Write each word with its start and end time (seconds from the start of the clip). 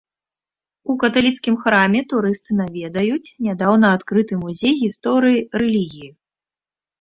У 0.93 0.93
каталіцкім 1.01 1.55
храме 1.65 2.01
турысты 2.13 2.51
наведаюць 2.61 3.33
нядаўна 3.49 3.87
адкрыты 3.97 4.33
музей 4.47 4.73
гісторыі 4.81 5.39
рэлігіі. 5.65 6.11